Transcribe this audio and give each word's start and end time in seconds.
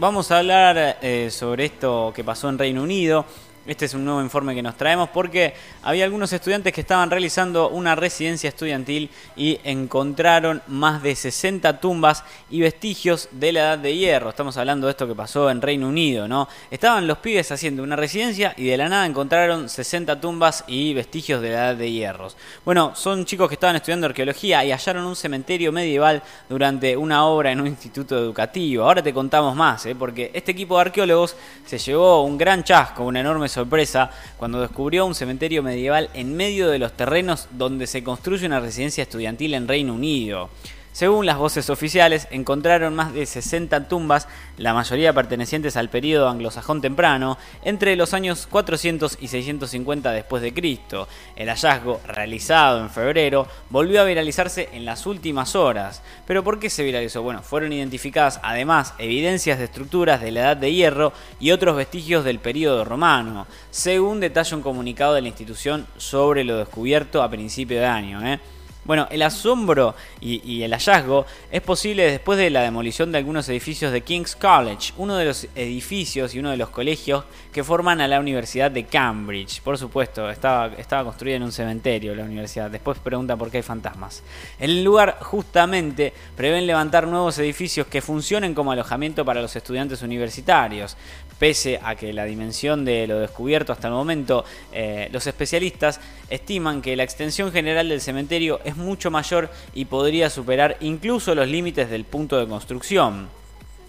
Vamos 0.00 0.30
a 0.30 0.38
hablar 0.38 0.96
eh, 1.02 1.28
sobre 1.30 1.66
esto 1.66 2.14
que 2.16 2.24
pasó 2.24 2.48
en 2.48 2.58
Reino 2.58 2.82
Unido. 2.82 3.26
Este 3.64 3.84
es 3.84 3.94
un 3.94 4.04
nuevo 4.04 4.20
informe 4.20 4.56
que 4.56 4.62
nos 4.62 4.76
traemos 4.76 5.10
porque 5.10 5.54
había 5.84 6.04
algunos 6.04 6.32
estudiantes 6.32 6.72
que 6.72 6.80
estaban 6.80 7.10
realizando 7.10 7.68
una 7.68 7.94
residencia 7.94 8.48
estudiantil 8.48 9.08
y 9.36 9.60
encontraron 9.62 10.60
más 10.66 11.00
de 11.00 11.14
60 11.14 11.78
tumbas 11.78 12.24
y 12.50 12.60
vestigios 12.60 13.28
de 13.30 13.52
la 13.52 13.60
Edad 13.60 13.78
de 13.78 13.96
Hierro. 13.96 14.30
Estamos 14.30 14.56
hablando 14.56 14.88
de 14.88 14.90
esto 14.90 15.06
que 15.06 15.14
pasó 15.14 15.48
en 15.48 15.62
Reino 15.62 15.86
Unido, 15.86 16.26
¿no? 16.26 16.48
Estaban 16.72 17.06
los 17.06 17.18
pibes 17.18 17.52
haciendo 17.52 17.84
una 17.84 17.94
residencia 17.94 18.52
y 18.56 18.66
de 18.66 18.76
la 18.76 18.88
nada 18.88 19.06
encontraron 19.06 19.68
60 19.68 20.20
tumbas 20.20 20.64
y 20.66 20.92
vestigios 20.92 21.40
de 21.40 21.50
la 21.50 21.54
Edad 21.54 21.76
de 21.76 21.92
Hierros. 21.92 22.36
Bueno, 22.64 22.96
son 22.96 23.24
chicos 23.24 23.46
que 23.46 23.54
estaban 23.54 23.76
estudiando 23.76 24.08
arqueología 24.08 24.64
y 24.64 24.72
hallaron 24.72 25.04
un 25.04 25.14
cementerio 25.14 25.70
medieval 25.70 26.20
durante 26.48 26.96
una 26.96 27.26
obra 27.26 27.52
en 27.52 27.60
un 27.60 27.68
instituto 27.68 28.18
educativo. 28.18 28.86
Ahora 28.86 29.04
te 29.04 29.14
contamos 29.14 29.54
más, 29.54 29.86
¿eh? 29.86 29.94
porque 29.94 30.32
este 30.34 30.50
equipo 30.50 30.74
de 30.74 30.80
arqueólogos 30.80 31.36
se 31.64 31.78
llevó 31.78 32.24
un 32.24 32.36
gran 32.36 32.64
chasco, 32.64 33.04
una 33.04 33.20
enorme 33.20 33.51
sorpresa 33.52 34.10
cuando 34.36 34.60
descubrió 34.60 35.06
un 35.06 35.14
cementerio 35.14 35.62
medieval 35.62 36.10
en 36.14 36.36
medio 36.36 36.68
de 36.68 36.78
los 36.78 36.92
terrenos 36.92 37.48
donde 37.52 37.86
se 37.86 38.02
construye 38.02 38.46
una 38.46 38.60
residencia 38.60 39.02
estudiantil 39.02 39.54
en 39.54 39.68
Reino 39.68 39.94
Unido. 39.94 40.50
Según 40.92 41.24
las 41.24 41.38
voces 41.38 41.70
oficiales, 41.70 42.28
encontraron 42.30 42.94
más 42.94 43.14
de 43.14 43.24
60 43.24 43.88
tumbas, 43.88 44.28
la 44.58 44.74
mayoría 44.74 45.14
pertenecientes 45.14 45.78
al 45.78 45.88
período 45.88 46.28
anglosajón 46.28 46.82
temprano, 46.82 47.38
entre 47.64 47.96
los 47.96 48.12
años 48.12 48.46
400 48.46 49.16
y 49.18 49.28
650 49.28 50.12
después 50.12 50.42
de 50.42 50.52
Cristo. 50.52 51.08
El 51.34 51.48
hallazgo, 51.48 52.02
realizado 52.06 52.80
en 52.80 52.90
febrero, 52.90 53.48
volvió 53.70 54.02
a 54.02 54.04
viralizarse 54.04 54.68
en 54.74 54.84
las 54.84 55.06
últimas 55.06 55.56
horas. 55.56 56.02
¿Pero 56.26 56.44
por 56.44 56.58
qué 56.58 56.68
se 56.68 56.84
viralizó? 56.84 57.22
Bueno, 57.22 57.42
fueron 57.42 57.72
identificadas 57.72 58.38
además 58.42 58.92
evidencias 58.98 59.58
de 59.58 59.64
estructuras 59.64 60.20
de 60.20 60.30
la 60.30 60.40
Edad 60.40 60.56
de 60.58 60.74
Hierro 60.74 61.14
y 61.40 61.52
otros 61.52 61.74
vestigios 61.74 62.22
del 62.22 62.38
período 62.38 62.84
romano, 62.84 63.46
según 63.70 64.20
detalla 64.20 64.58
un 64.58 64.62
comunicado 64.62 65.14
de 65.14 65.22
la 65.22 65.28
institución 65.28 65.86
sobre 65.96 66.44
lo 66.44 66.58
descubierto 66.58 67.22
a 67.22 67.30
principio 67.30 67.80
de 67.80 67.86
año. 67.86 68.26
¿eh? 68.26 68.38
Bueno, 68.84 69.06
el 69.12 69.22
asombro 69.22 69.94
y, 70.20 70.62
el 70.62 70.72
hallazgo 70.72 71.24
es 71.52 71.62
posible 71.62 72.10
después 72.10 72.36
de 72.36 72.50
la 72.50 72.62
demolición 72.62 73.12
de 73.12 73.18
algunos 73.18 73.48
edificios 73.48 73.92
de 73.92 74.00
King's 74.00 74.34
College, 74.34 74.92
uno 74.96 75.16
de 75.16 75.24
los 75.24 75.46
edificios 75.54 76.34
y 76.34 76.40
uno 76.40 76.50
de 76.50 76.56
los 76.56 76.70
colegios 76.70 77.24
que 77.52 77.62
forman 77.62 78.00
a 78.00 78.08
la 78.08 78.18
Universidad 78.18 78.72
de 78.72 78.84
Cambridge. 78.84 79.60
Por 79.60 79.78
supuesto, 79.78 80.28
estaba, 80.28 80.74
estaba 80.78 81.04
construida 81.04 81.36
en 81.36 81.44
un 81.44 81.52
cementerio 81.52 82.12
la 82.14 82.24
universidad. 82.24 82.70
Después 82.70 82.98
pregunta 82.98 83.36
por 83.36 83.50
qué 83.52 83.58
hay 83.58 83.62
fantasmas. 83.62 84.24
En 84.58 84.70
el 84.70 84.82
lugar 84.82 85.18
justamente 85.20 86.12
prevén 86.36 86.66
levantar 86.66 87.06
nuevos 87.06 87.38
edificios 87.38 87.86
que 87.86 88.00
funcionen 88.00 88.52
como 88.52 88.72
alojamiento 88.72 89.24
para 89.24 89.40
los 89.40 89.54
estudiantes 89.54 90.02
universitarios. 90.02 90.96
Pese 91.38 91.80
a 91.82 91.96
que 91.96 92.12
la 92.12 92.24
dimensión 92.24 92.84
de 92.84 93.06
lo 93.06 93.18
descubierto 93.18 93.72
hasta 93.72 93.88
el 93.88 93.94
momento, 93.94 94.44
eh, 94.72 95.08
los 95.12 95.26
especialistas 95.26 96.00
estiman 96.30 96.80
que 96.80 96.96
la 96.96 97.02
extensión 97.02 97.52
general 97.52 97.88
del 97.88 98.00
cementerio 98.00 98.60
es 98.64 98.71
mucho 98.76 99.10
mayor 99.10 99.50
y 99.74 99.84
podría 99.86 100.30
superar 100.30 100.76
incluso 100.80 101.34
los 101.34 101.48
límites 101.48 101.90
del 101.90 102.04
punto 102.04 102.38
de 102.38 102.46
construcción. 102.46 103.41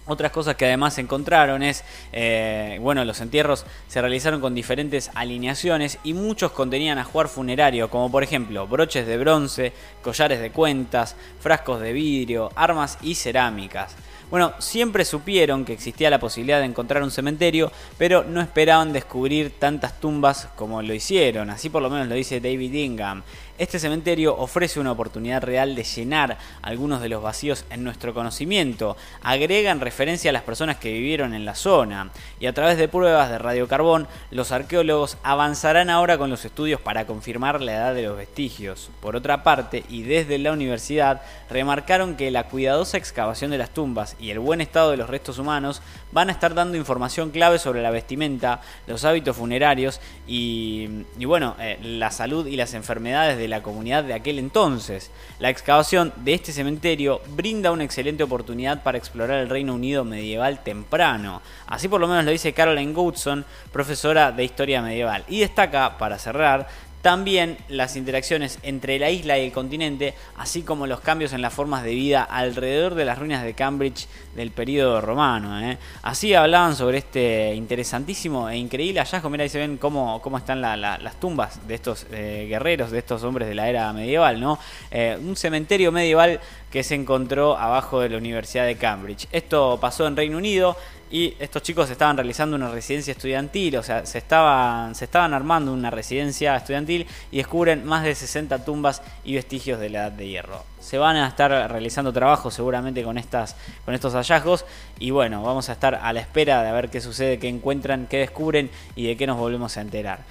Otras 0.06 0.32
cosas 0.32 0.56
que 0.56 0.66
además 0.66 0.98
encontraron 0.98 1.64
es, 1.64 1.86
eh, 2.12 2.78
bueno, 2.82 3.06
los 3.06 3.22
entierros 3.22 3.66
se 3.88 4.02
realizaron 4.02 4.42
con 4.42 4.54
diferentes 4.54 5.10
alineaciones 5.16 5.98
y 6.04 6.14
muchos 6.14 6.52
contenían 6.52 6.98
ajuar 6.98 7.30
funerario, 7.30 7.90
como 7.90 8.12
por 8.12 8.22
ejemplo 8.22 8.68
broches 8.68 9.08
de 9.08 9.18
bronce, 9.18 9.72
collares 10.02 10.42
de 10.42 10.52
cuentas, 10.52 11.16
frascos 11.40 11.80
de 11.80 11.94
vidrio, 11.94 12.52
armas 12.56 12.98
y 13.02 13.16
cerámicas. 13.16 13.96
Bueno, 14.34 14.54
siempre 14.58 15.06
supieron 15.06 15.64
que 15.64 15.74
existía 15.74 16.10
la 16.10 16.20
posibilidad 16.20 16.60
de 16.60 16.66
encontrar 16.66 17.04
un 17.04 17.12
cementerio, 17.12 17.72
pero 18.00 18.24
no 18.24 18.42
esperaban 18.42 18.92
descubrir 18.92 19.52
tantas 19.60 20.00
tumbas 20.00 20.48
como 20.56 20.82
lo 20.82 20.92
hicieron. 20.94 21.52
Así 21.52 21.70
por 21.70 21.84
lo 21.84 21.90
menos 21.92 22.08
lo 22.08 22.16
dice 22.16 22.42
David 22.42 22.74
Ingham. 22.74 23.22
Este 23.60 23.78
cementerio 23.78 24.36
ofrece 24.36 24.80
una 24.80 24.92
oportunidad 24.92 25.44
real 25.44 25.76
de 25.76 25.84
llenar 25.84 26.40
algunos 26.64 27.00
de 27.00 27.10
los 27.10 27.22
vacíos 27.22 27.66
en 27.70 27.84
nuestro 27.84 28.16
conocimiento. 28.16 28.98
Agrega 29.22 29.70
en 29.70 29.80
referencia 29.94 30.32
a 30.32 30.34
las 30.34 30.42
personas 30.42 30.78
que 30.78 30.92
vivieron 30.92 31.36
en 31.36 31.46
la 31.46 31.54
zona. 31.54 32.10
Y 32.40 32.48
a 32.48 32.54
través 32.54 32.80
de 32.80 32.88
pruebas 32.88 33.30
de 33.30 33.38
radiocarbón, 33.38 34.08
los 34.32 34.52
arqueólogos 34.52 35.20
avanzarán 35.22 35.92
ahora 35.92 36.18
con 36.18 36.32
los 36.32 36.46
estudios 36.46 36.82
para 36.82 37.06
confirmar 37.06 37.62
la 37.62 37.74
edad 37.74 37.94
de 37.94 38.02
los 38.02 38.18
vestigios. 38.18 38.90
Por 39.02 39.16
otra 39.16 39.44
parte, 39.44 39.84
y 39.90 40.02
desde 40.02 40.40
la 40.40 40.52
universidad, 40.52 41.22
remarcaron 41.48 42.16
que 42.16 42.32
la 42.32 42.46
cuidadosa 42.46 42.98
excavación 42.98 43.52
de 43.52 43.60
las 43.60 43.70
tumbas 43.70 44.16
y 44.20 44.32
el 44.32 44.40
buen 44.40 44.62
estado 44.62 44.90
de 44.90 44.98
los 44.98 45.12
restos 45.12 45.38
humanos 45.38 45.84
van 46.12 46.30
a 46.30 46.32
estar 46.32 46.56
dando 46.56 46.76
información 46.76 47.30
clave 47.30 47.60
sobre 47.60 47.84
la 47.84 47.92
vestimenta, 47.92 48.62
los 48.88 49.06
hábitos 49.06 49.38
funerarios 49.38 50.02
y, 50.28 50.88
bueno, 51.24 51.56
eh, 51.60 51.78
la 51.84 52.10
salud 52.10 52.48
y 52.48 52.56
las 52.56 52.74
enfermedades 52.74 53.38
de 53.38 53.48
la 53.48 53.62
comunidad 53.62 54.04
de 54.04 54.16
aquel 54.16 54.40
entonces. 54.40 55.12
La 55.38 55.52
excavación 55.52 56.14
de 56.18 56.34
este 56.34 56.52
cementerio 56.52 57.22
brinda 57.36 57.72
una 57.72 57.84
excelente 57.84 58.24
oportunidad 58.24 58.82
para 58.82 58.98
explorar 58.98 59.40
el 59.40 59.50
Reino 59.50 59.76
Unido 59.76 59.83
medieval 60.04 60.64
temprano. 60.64 61.42
Así 61.68 61.88
por 61.88 62.02
lo 62.02 62.08
menos 62.08 62.26
lo 62.26 62.32
dice 62.32 62.54
Caroline 62.54 62.94
Goodson, 62.94 63.46
profesora 63.72 64.32
de 64.32 64.44
historia 64.44 64.82
medieval. 64.82 65.24
Y 65.28 65.42
destaca, 65.42 65.98
para 65.98 66.18
cerrar, 66.18 66.68
también 67.04 67.58
las 67.68 67.98
interacciones 67.98 68.60
entre 68.64 68.98
la 68.98 69.10
isla 69.10 69.38
y 69.38 69.48
el 69.48 69.52
continente, 69.52 70.14
así 70.38 70.62
como 70.62 70.88
los 70.88 71.02
cambios 71.02 71.34
en 71.34 71.42
las 71.42 71.54
formas 71.54 71.84
de 71.84 71.94
vida 71.94 72.24
alrededor 72.24 72.96
de 72.96 73.04
las 73.04 73.20
ruinas 73.20 73.44
de 73.44 73.54
Cambridge 73.54 74.08
del 74.38 74.52
periodo 74.52 75.02
romano. 75.02 75.60
¿eh? 75.62 75.78
Así 76.02 76.34
hablaban 76.34 76.78
sobre 76.78 77.00
este 77.00 77.54
interesantísimo 77.56 78.50
e 78.50 78.56
increíble 78.56 79.02
hallazgo. 79.02 79.30
Mira, 79.30 79.44
ahí 79.44 79.50
se 79.50 79.60
ven 79.60 79.76
cómo, 79.76 80.22
cómo 80.22 80.38
están 80.38 80.62
las 80.62 81.20
tumbas 81.20 81.68
de 81.68 81.76
estos 81.76 82.08
eh, 82.10 82.46
guerreros, 82.48 82.90
de 82.90 83.00
estos 83.00 83.22
hombres 83.24 83.50
de 83.50 83.56
la 83.56 83.68
era 83.68 83.92
medieval. 83.92 84.40
¿no? 84.40 84.58
Eh, 84.90 85.20
un 85.22 85.36
cementerio 85.36 85.92
medieval 85.92 86.40
que 86.74 86.82
se 86.82 86.96
encontró 86.96 87.56
abajo 87.56 88.00
de 88.00 88.10
la 88.10 88.18
Universidad 88.18 88.66
de 88.66 88.76
Cambridge. 88.76 89.28
Esto 89.32 89.78
pasó 89.80 90.08
en 90.08 90.16
Reino 90.16 90.40
Unido 90.40 90.76
y 91.12 91.36
estos 91.38 91.62
chicos 91.62 91.88
estaban 91.92 92.18
realizando 92.18 92.56
una 92.56 92.72
residencia 92.72 93.12
estudiantil, 93.12 93.78
o 93.78 93.84
sea, 93.84 94.08
se 94.08 94.18
estaban, 94.18 94.96
se 94.96 95.06
estaban 95.06 95.36
armando 95.36 95.72
una 95.72 95.92
residencia 95.92 96.56
estudiantil 96.56 97.06
y 97.32 97.38
descubren 97.38 97.86
más 97.86 98.04
de 98.04 98.16
60 98.16 98.66
tumbas 98.66 99.04
y 99.24 99.36
vestigios 99.36 99.80
de 99.80 99.92
la 99.92 100.00
Edad 100.00 100.14
de 100.14 100.28
Hierro. 100.28 100.64
Se 100.80 100.98
van 100.98 101.16
a 101.16 101.28
estar 101.28 101.52
realizando 101.52 102.12
trabajos 102.12 102.56
seguramente 102.56 103.04
con, 103.04 103.20
estas, 103.20 103.56
con 103.86 103.94
estos 103.94 104.16
hallazgos 104.16 104.66
y 104.98 105.12
bueno, 105.12 105.44
vamos 105.44 105.70
a 105.70 105.74
estar 105.74 105.94
a 105.94 106.12
la 106.12 106.22
espera 106.22 106.64
de 106.64 106.72
ver 106.72 106.90
qué 106.90 107.02
sucede, 107.02 107.38
qué 107.38 107.50
encuentran, 107.50 108.08
qué 108.10 108.18
descubren 108.18 108.72
y 108.96 109.06
de 109.06 109.16
qué 109.16 109.28
nos 109.28 109.38
volvemos 109.38 109.78
a 109.78 109.82
enterar. 109.82 110.22